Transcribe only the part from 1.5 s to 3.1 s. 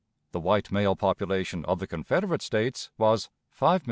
of the Confederate States